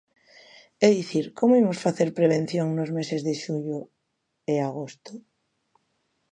[0.87, 3.79] É dicir, ¿como imos facer prevención nos meses de xullo
[4.53, 5.13] e agosto?